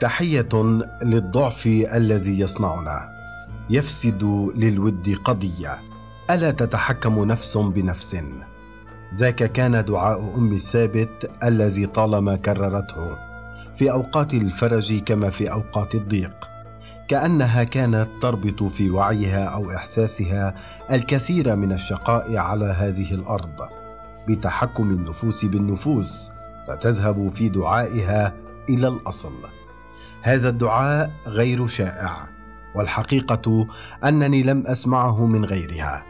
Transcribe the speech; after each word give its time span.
تحية 0.00 0.48
للضعف 1.02 1.66
الذي 1.66 2.40
يصنعنا. 2.40 3.12
يفسد 3.70 4.24
للود 4.56 5.16
قضية. 5.24 5.82
ألا 6.30 6.50
تتحكم 6.50 7.24
نفس 7.24 7.56
بنفس؟ 7.56 8.16
ذاك 9.14 9.52
كان 9.52 9.84
دعاء 9.84 10.36
أم 10.36 10.52
الثابت 10.52 11.30
الذي 11.44 11.86
طالما 11.86 12.36
كررته. 12.36 13.16
في 13.74 13.90
أوقات 13.92 14.34
الفرج 14.34 14.98
كما 14.98 15.30
في 15.30 15.52
أوقات 15.52 15.94
الضيق. 15.94 16.50
كأنها 17.08 17.64
كانت 17.64 18.08
تربط 18.22 18.62
في 18.62 18.90
وعيها 18.90 19.44
أو 19.44 19.70
إحساسها 19.70 20.54
الكثير 20.90 21.56
من 21.56 21.72
الشقاء 21.72 22.36
على 22.36 22.64
هذه 22.64 23.14
الأرض. 23.14 23.68
بتحكم 24.28 24.90
النفوس 24.90 25.44
بالنفوس 25.44 26.30
فتذهب 26.68 27.28
في 27.28 27.48
دعائها 27.48 28.34
إلى 28.68 28.88
الأصل. 28.88 29.59
هذا 30.22 30.48
الدعاء 30.48 31.10
غير 31.26 31.66
شائع 31.66 32.28
والحقيقة 32.74 33.66
أنني 34.04 34.42
لم 34.42 34.66
أسمعه 34.66 35.26
من 35.26 35.44
غيرها. 35.44 36.04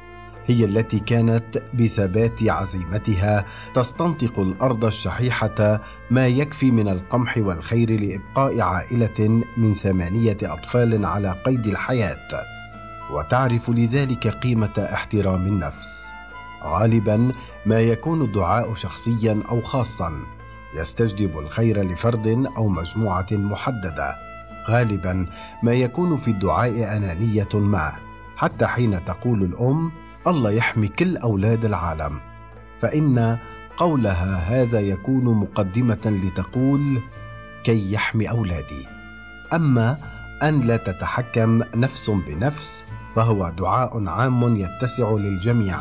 هي 0.46 0.64
التي 0.64 0.98
كانت 0.98 1.62
بثبات 1.74 2.42
عزيمتها 2.42 3.44
تستنطق 3.74 4.38
الأرض 4.38 4.84
الشحيحة 4.84 5.80
ما 6.10 6.26
يكفي 6.26 6.70
من 6.70 6.88
القمح 6.88 7.38
والخير 7.38 8.00
لإبقاء 8.00 8.60
عائلة 8.60 9.42
من 9.56 9.74
ثمانية 9.74 10.36
أطفال 10.42 11.06
على 11.06 11.36
قيد 11.46 11.66
الحياة. 11.66 12.44
وتعرف 13.10 13.70
لذلك 13.70 14.26
قيمة 14.28 14.88
احترام 14.92 15.46
النفس. 15.46 16.10
غالبا 16.64 17.32
ما 17.66 17.80
يكون 17.80 18.22
الدعاء 18.22 18.74
شخصيا 18.74 19.42
أو 19.50 19.60
خاصا. 19.60 20.39
يستجلب 20.74 21.38
الخير 21.38 21.82
لفرد 21.82 22.46
أو 22.56 22.68
مجموعة 22.68 23.26
محددة. 23.32 24.16
غالبا 24.68 25.26
ما 25.62 25.72
يكون 25.72 26.16
في 26.16 26.30
الدعاء 26.30 26.96
أنانية 26.96 27.48
ما 27.54 27.92
حتى 28.36 28.66
حين 28.66 29.04
تقول 29.04 29.42
الأم 29.42 29.92
الله 30.26 30.50
يحمي 30.50 30.88
كل 30.88 31.16
أولاد 31.16 31.64
العالم. 31.64 32.20
فإن 32.80 33.38
قولها 33.76 34.36
هذا 34.36 34.80
يكون 34.80 35.24
مقدمة 35.24 36.20
لتقول 36.24 37.02
كي 37.64 37.92
يحمي 37.92 38.30
أولادي. 38.30 38.86
أما 39.52 39.98
أن 40.42 40.60
لا 40.60 40.76
تتحكم 40.76 41.62
نفس 41.74 42.10
بنفس 42.10 42.84
فهو 43.14 43.48
دعاء 43.48 44.08
عام 44.08 44.56
يتسع 44.56 45.10
للجميع 45.10 45.78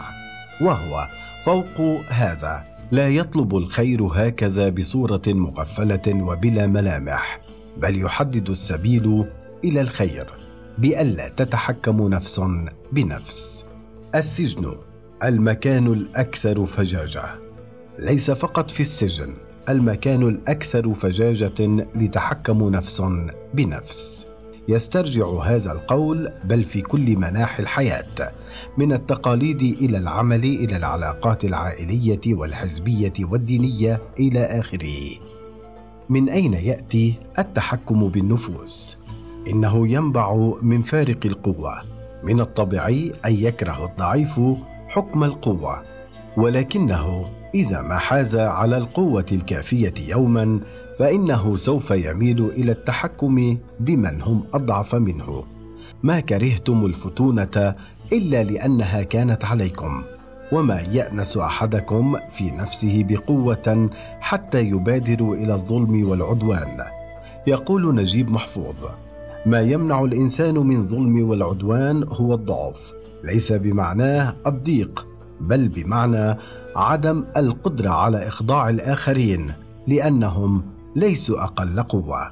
وهو 0.61 1.07
فوق 1.45 2.01
هذا. 2.09 2.68
لا 2.91 3.09
يطلب 3.09 3.57
الخير 3.57 4.03
هكذا 4.03 4.69
بصورة 4.69 5.21
مغفله 5.27 6.23
وبلا 6.23 6.67
ملامح 6.67 7.41
بل 7.77 8.01
يحدد 8.01 8.49
السبيل 8.49 9.25
إلى 9.63 9.81
الخير 9.81 10.27
بألا 10.77 11.27
تتحكم 11.27 12.07
نفس 12.07 12.41
بنفس. 12.91 13.65
السجن 14.15 14.75
المكان 15.23 15.87
الأكثر 15.87 16.65
فجاجة 16.65 17.23
ليس 17.99 18.31
فقط 18.31 18.71
في 18.71 18.79
السجن 18.79 19.33
المكان 19.69 20.27
الأكثر 20.27 20.93
فجاجة 20.93 21.85
لتحكم 21.95 22.69
نفس 22.69 23.03
بنفس. 23.53 24.28
يسترجع 24.69 25.27
هذا 25.43 25.71
القول 25.71 26.31
بل 26.43 26.63
في 26.63 26.81
كل 26.81 27.17
مناحي 27.17 27.63
الحياة 27.63 28.31
من 28.77 28.93
التقاليد 28.93 29.61
إلى 29.61 29.97
العمل 29.97 30.43
إلى 30.43 30.77
العلاقات 30.77 31.45
العائلية 31.45 32.21
والحزبية 32.27 33.13
والدينية 33.21 34.01
إلى 34.19 34.39
آخره. 34.39 35.19
من 36.09 36.29
أين 36.29 36.53
يأتي 36.53 37.13
التحكم 37.39 38.07
بالنفوس؟ 38.07 38.97
إنه 39.47 39.87
ينبع 39.87 40.53
من 40.61 40.81
فارق 40.81 41.25
القوة 41.25 41.81
من 42.23 42.39
الطبيعي 42.39 43.11
أن 43.25 43.35
يكره 43.35 43.85
الضعيف 43.85 44.41
حكم 44.87 45.23
القوة 45.23 45.83
ولكنه 46.37 47.29
إذا 47.55 47.81
ما 47.81 47.97
حاز 47.97 48.35
على 48.35 48.77
القوة 48.77 49.25
الكافية 49.31 49.93
يوما 50.09 50.59
فإنه 50.99 51.55
سوف 51.55 51.91
يميل 51.91 52.45
إلى 52.45 52.71
التحكم 52.71 53.57
بمن 53.79 54.21
هم 54.21 54.43
أضعف 54.53 54.95
منه. 54.95 55.43
ما 56.03 56.19
كرهتم 56.19 56.85
الفتونة 56.85 57.75
إلا 58.13 58.43
لأنها 58.43 59.03
كانت 59.03 59.45
عليكم. 59.45 60.03
وما 60.51 60.81
يأنس 60.81 61.37
أحدكم 61.37 62.15
في 62.31 62.51
نفسه 62.51 63.03
بقوة 63.07 63.89
حتى 64.19 64.61
يبادر 64.61 65.33
إلى 65.33 65.53
الظلم 65.53 66.09
والعدوان. 66.09 66.77
يقول 67.47 67.95
نجيب 67.95 68.31
محفوظ 68.31 68.85
ما 69.45 69.61
يمنع 69.61 70.03
الإنسان 70.03 70.53
من 70.53 70.85
ظلم 70.87 71.29
والعدوان 71.29 72.05
هو 72.07 72.33
الضعف. 72.33 72.93
ليس 73.23 73.51
بمعناه 73.51 74.35
الضيق. 74.47 75.08
بل 75.41 75.67
بمعنى 75.67 76.37
عدم 76.75 77.25
القدرة 77.37 77.89
على 77.89 78.27
إخضاع 78.27 78.69
الآخرين 78.69 79.53
لأنهم 79.87 80.63
ليسوا 80.95 81.43
أقل 81.43 81.83
قوة. 81.83 82.31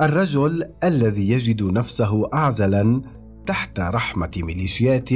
الرجل 0.00 0.64
الذي 0.84 1.30
يجد 1.30 1.62
نفسه 1.62 2.28
اعزلا 2.34 3.02
تحت 3.46 3.80
رحمة 3.80 4.30
ميليشيات 4.36 5.08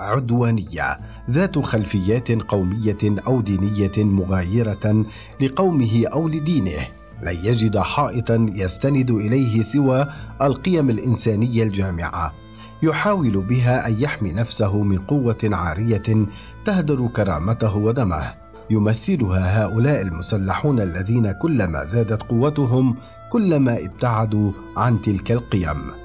عدوانية 0.00 1.00
ذات 1.30 1.58
خلفيات 1.58 2.32
قومية 2.32 2.98
أو 3.26 3.40
دينية 3.40 3.92
مغايرة 3.96 5.06
لقومه 5.40 6.04
أو 6.06 6.28
لدينه. 6.28 6.88
لن 7.22 7.36
يجد 7.44 7.78
حائطا 7.78 8.46
يستند 8.54 9.10
إليه 9.10 9.62
سوى 9.62 10.06
القيم 10.42 10.90
الإنسانية 10.90 11.62
الجامعة. 11.62 12.41
يحاول 12.82 13.40
بها 13.40 13.86
أن 13.86 13.96
يحمي 14.00 14.32
نفسه 14.32 14.82
من 14.82 14.98
قوة 14.98 15.38
عارية 15.44 16.26
تهدر 16.64 17.06
كرامته 17.06 17.76
ودمه. 17.76 18.34
يمثلها 18.70 19.64
هؤلاء 19.64 20.00
المسلحون 20.00 20.80
الذين 20.80 21.32
كلما 21.32 21.84
زادت 21.84 22.22
قوتهم 22.22 22.96
كلما 23.30 23.84
ابتعدوا 23.84 24.52
عن 24.76 25.02
تلك 25.02 25.32
القيم. 25.32 26.01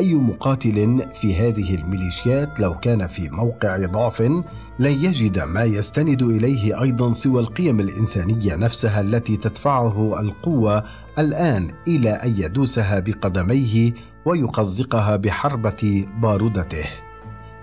أي 0.00 0.14
مقاتل 0.14 1.06
في 1.20 1.36
هذه 1.36 1.74
الميليشيات 1.74 2.60
لو 2.60 2.74
كان 2.74 3.06
في 3.06 3.28
موقع 3.28 3.86
ضعف 3.86 4.22
لن 4.22 4.44
يجد 4.78 5.38
ما 5.38 5.64
يستند 5.64 6.22
إليه 6.22 6.82
أيضا 6.82 7.12
سوى 7.12 7.40
القيم 7.40 7.80
الإنسانية 7.80 8.56
نفسها 8.56 9.00
التي 9.00 9.36
تدفعه 9.36 10.20
القوة 10.20 10.84
الآن 11.18 11.70
إلى 11.88 12.10
أن 12.10 12.34
يدوسها 12.38 13.00
بقدميه 13.00 13.92
ويقزقها 14.24 15.16
بحربة 15.16 16.04
بارودته. 16.22 16.84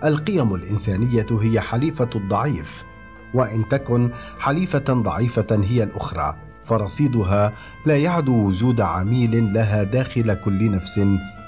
القيم 0.03 0.55
الإنسانية 0.55 1.27
هي 1.31 1.61
حليفة 1.61 2.09
الضعيف 2.15 2.83
وإن 3.33 3.67
تكن 3.67 4.11
حليفة 4.39 4.93
ضعيفة 4.93 5.61
هي 5.63 5.83
الأخرى 5.83 6.35
فرصيدها 6.65 7.53
لا 7.85 7.97
يعدو 7.97 8.47
وجود 8.47 8.81
عميل 8.81 9.53
لها 9.53 9.83
داخل 9.83 10.33
كل 10.33 10.71
نفس 10.71 10.99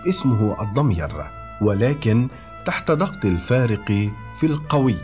اسمه 0.08 0.62
الضمير 0.62 1.12
ولكن 1.62 2.28
تحت 2.66 2.92
ضغط 2.92 3.26
الفارق 3.26 4.12
في 4.38 4.44
القوي. 4.46 4.96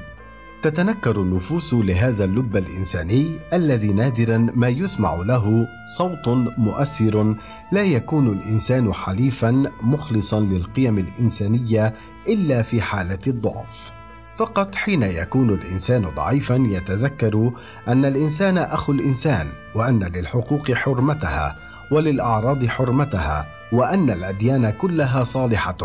تتنكر 0.61 1.21
النفوس 1.21 1.73
لهذا 1.73 2.25
اللب 2.25 2.57
الإنساني 2.57 3.39
الذي 3.53 3.93
نادرا 3.93 4.37
ما 4.55 4.69
يسمع 4.69 5.15
له 5.15 5.67
صوت 5.97 6.27
مؤثر 6.57 7.35
لا 7.71 7.83
يكون 7.83 8.27
الإنسان 8.27 8.93
حليفا 8.93 9.71
مخلصا 9.83 10.39
للقيم 10.39 10.97
الإنسانية 10.97 11.93
إلا 12.27 12.61
في 12.61 12.81
حالة 12.81 13.19
الضعف. 13.27 13.91
فقط 14.35 14.75
حين 14.75 15.01
يكون 15.01 15.49
الإنسان 15.49 16.01
ضعيفا 16.01 16.55
يتذكر 16.55 17.51
أن 17.87 18.05
الإنسان 18.05 18.57
أخو 18.57 18.91
الإنسان 18.91 19.47
وأن 19.75 20.03
للحقوق 20.03 20.71
حرمتها 20.71 21.55
وللأعراض 21.91 22.65
حرمتها 22.65 23.54
وأن 23.71 24.09
الأديان 24.09 24.69
كلها 24.69 25.23
صالحة 25.23 25.77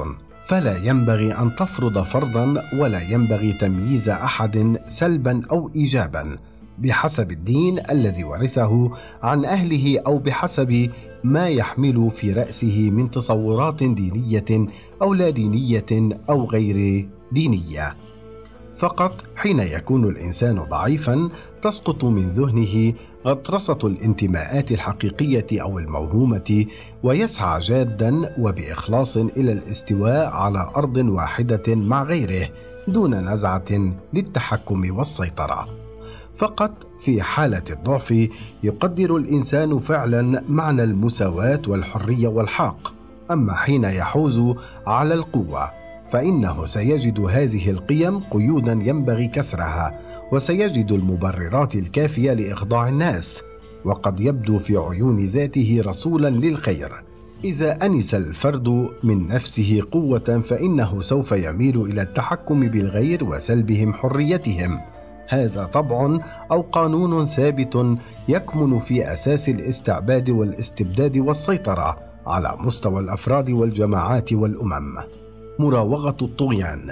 فلا 0.46 0.76
ينبغي 0.84 1.32
أن 1.32 1.56
تفرض 1.56 2.02
فرضا 2.02 2.62
ولا 2.78 3.00
ينبغي 3.02 3.52
تمييز 3.52 4.08
أحد 4.08 4.80
سلبا 4.86 5.42
أو 5.50 5.70
ايجابا 5.76 6.38
بحسب 6.78 7.30
الدين 7.30 7.80
الذي 7.90 8.24
ورثه 8.24 8.90
عن 9.22 9.44
أهله 9.44 10.00
أو 10.06 10.18
بحسب 10.18 10.90
ما 11.24 11.48
يحمل 11.48 12.10
في 12.10 12.32
رأسه 12.32 12.90
من 12.90 13.10
تصورات 13.10 13.82
دينية 13.82 14.68
أو 15.02 15.14
لا 15.14 15.30
دينية 15.30 16.18
أو 16.28 16.44
غير 16.44 17.08
دينية. 17.32 17.96
فقط 18.80 19.24
حين 19.36 19.60
يكون 19.60 20.04
الإنسان 20.04 20.58
ضعيفا 20.58 21.28
تسقط 21.62 22.04
من 22.04 22.28
ذهنه 22.28 22.92
غطرسة 23.26 23.78
الانتماءات 23.84 24.72
الحقيقية 24.72 25.62
أو 25.62 25.78
الموهومة 25.78 26.66
ويسعى 27.02 27.60
جادا 27.60 28.34
وبإخلاص 28.38 29.16
إلى 29.16 29.52
الاستواء 29.52 30.26
على 30.26 30.70
أرض 30.76 30.96
واحدة 30.96 31.74
مع 31.74 32.02
غيره 32.02 32.48
دون 32.88 33.32
نزعة 33.32 33.94
للتحكم 34.12 34.96
والسيطرة. 34.96 35.68
فقط 36.34 36.72
في 37.00 37.22
حالة 37.22 37.64
الضعف 37.70 38.28
يقدر 38.62 39.16
الإنسان 39.16 39.78
فعلا 39.78 40.44
معنى 40.48 40.84
المساواة 40.84 41.62
والحرية 41.68 42.28
والحق 42.28 42.88
أما 43.30 43.54
حين 43.54 43.84
يحوز 43.84 44.54
على 44.86 45.14
القوة 45.14 45.79
فإنه 46.10 46.66
سيجد 46.66 47.20
هذه 47.20 47.70
القيم 47.70 48.18
قيودا 48.18 48.72
ينبغي 48.72 49.28
كسرها 49.28 50.00
وسيجد 50.32 50.92
المبررات 50.92 51.74
الكافية 51.74 52.32
لإخضاع 52.32 52.88
الناس 52.88 53.42
وقد 53.84 54.20
يبدو 54.20 54.58
في 54.58 54.76
عيون 54.76 55.18
ذاته 55.26 55.82
رسولا 55.86 56.28
للخير. 56.28 56.92
إذا 57.44 57.86
أنس 57.86 58.14
الفرد 58.14 58.88
من 59.02 59.28
نفسه 59.28 59.82
قوة 59.90 60.42
فإنه 60.48 61.00
سوف 61.00 61.32
يميل 61.32 61.80
إلى 61.80 62.02
التحكم 62.02 62.68
بالغير 62.68 63.24
وسلبهم 63.24 63.92
حريتهم. 63.92 64.80
هذا 65.28 65.64
طبع 65.64 66.18
أو 66.52 66.60
قانون 66.60 67.26
ثابت 67.26 67.98
يكمن 68.28 68.78
في 68.78 69.12
أساس 69.12 69.48
الاستعباد 69.48 70.30
والاستبداد 70.30 71.18
والسيطرة 71.18 71.96
على 72.26 72.56
مستوى 72.60 73.00
الأفراد 73.00 73.50
والجماعات 73.50 74.32
والأمم. 74.32 75.19
مراوغة 75.60 76.16
الطغيان. 76.22 76.90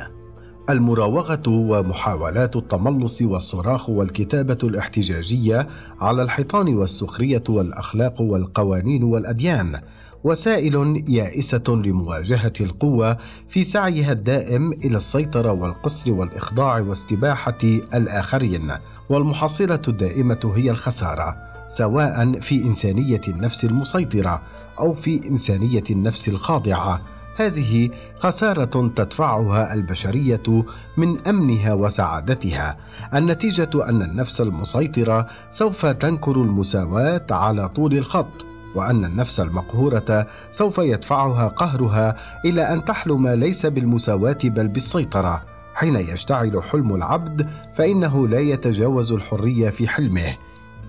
المراوغة 0.70 1.42
ومحاولات 1.46 2.56
التملص 2.56 3.22
والصراخ 3.22 3.90
والكتابة 3.90 4.58
الاحتجاجية 4.62 5.68
على 6.00 6.22
الحيطان 6.22 6.74
والسخرية 6.74 7.42
والأخلاق 7.48 8.20
والقوانين 8.20 9.02
والأديان. 9.04 9.80
وسائل 10.24 11.04
يائسة 11.08 11.62
لمواجهة 11.68 12.52
القوة 12.60 13.16
في 13.48 13.64
سعيها 13.64 14.12
الدائم 14.12 14.72
إلى 14.72 14.96
السيطرة 14.96 15.52
والقصر 15.52 16.12
والإخضاع 16.12 16.80
واستباحة 16.80 17.58
الآخرين. 17.94 18.72
والمحصلة 19.08 19.82
الدائمة 19.88 20.52
هي 20.56 20.70
الخسارة 20.70 21.36
سواء 21.66 22.40
في 22.40 22.62
إنسانية 22.62 23.20
النفس 23.28 23.64
المسيطرة 23.64 24.42
أو 24.78 24.92
في 24.92 25.28
إنسانية 25.28 25.84
النفس 25.90 26.28
الخاضعة. 26.28 27.17
هذه 27.38 27.90
خسارة 28.18 28.88
تدفعها 28.88 29.74
البشرية 29.74 30.64
من 30.96 31.26
أمنها 31.26 31.74
وسعادتها. 31.74 32.76
النتيجة 33.14 33.70
أن 33.88 34.02
النفس 34.02 34.40
المسيطرة 34.40 35.26
سوف 35.50 35.86
تنكر 35.86 36.36
المساواة 36.42 37.26
على 37.30 37.68
طول 37.68 37.98
الخط 37.98 38.46
وأن 38.74 39.04
النفس 39.04 39.40
المقهورة 39.40 40.26
سوف 40.50 40.78
يدفعها 40.78 41.48
قهرها 41.48 42.16
إلى 42.44 42.62
أن 42.72 42.84
تحلم 42.84 43.28
ليس 43.28 43.66
بالمساواة 43.66 44.38
بل 44.44 44.68
بالسيطرة. 44.68 45.44
حين 45.74 45.96
يشتعل 45.96 46.62
حلم 46.62 46.94
العبد 46.94 47.50
فإنه 47.74 48.28
لا 48.28 48.38
يتجاوز 48.38 49.12
الحرية 49.12 49.70
في 49.70 49.88
حلمه. 49.88 50.36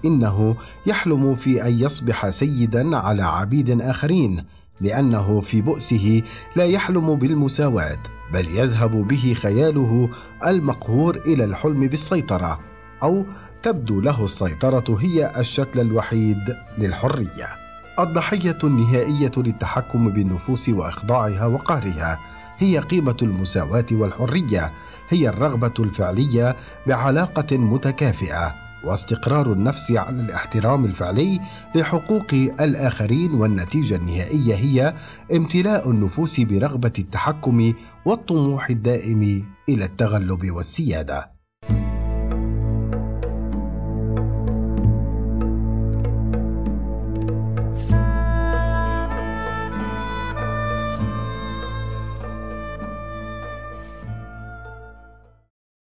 إنه 0.06 0.56
يحلم 0.86 1.36
في 1.36 1.64
أن 1.68 1.80
يصبح 1.80 2.30
سيدا 2.30 2.98
على 2.98 3.24
عبيد 3.24 3.82
آخرين. 3.82 4.44
لأنه 4.82 5.40
في 5.40 5.62
بؤسه 5.62 6.22
لا 6.56 6.66
يحلم 6.66 7.16
بالمساواة 7.16 7.98
بل 8.34 8.48
يذهب 8.58 9.08
به 9.08 9.36
خياله 9.38 10.10
المقهور 10.48 11.16
إلى 11.16 11.44
الحلم 11.44 11.88
بالسيطرة 11.88 12.60
أو 13.04 13.26
تبدو 13.64 14.02
له 14.02 14.26
السيطرة 14.26 14.98
هي 15.00 15.32
الشكل 15.38 15.80
الوحيد 15.80 16.56
للحرية. 16.78 17.48
الضحية 18.00 18.58
النهائية 18.64 19.32
للتحكم 19.38 20.10
بالنفوس 20.10 20.70
وإخضاعها 20.70 21.46
وقهرها 21.46 22.20
هي 22.58 22.80
قيمة 22.80 23.18
المساواة 23.22 23.86
والحرية 23.92 24.74
هي 25.10 25.30
الرغبة 25.30 25.74
الفعلية 25.80 26.56
بعلاقة 26.88 27.58
متكافئة. 27.58 28.69
واستقرار 28.84 29.54
النفس 29.54 29.92
على 29.92 30.22
الاحترام 30.22 30.86
الفعلي 30.86 31.40
لحقوق 31.76 32.34
الآخرين 32.60 33.34
والنتيجة 33.34 33.96
النهائية 33.96 34.56
هي 34.56 34.94
امتلاء 35.36 35.92
النفوس 35.92 36.40
برغبة 36.40 36.94
التحكم 37.00 37.74
والطموح 38.06 38.70
الدائم 38.70 39.46
إلى 39.70 39.86
التغلب 39.86 40.52
والسيادة. 40.52 41.32